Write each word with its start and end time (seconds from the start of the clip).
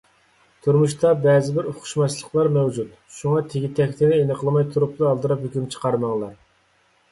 تۇرمۇشتا 0.67 1.11
بەزىبىر 1.25 1.69
ئۇقۇشماسلىقلار 1.71 2.49
مەۋجۇت، 2.57 2.97
شۇڭا 3.19 3.45
تېگى-تەكتىنى 3.53 4.19
ئېنىقلىماي 4.23 4.69
تۇرۇپ 4.73 5.07
ئالدىراپ 5.13 5.47
ھۆكۈم 5.47 5.71
چىقارماڭلار. 5.77 6.37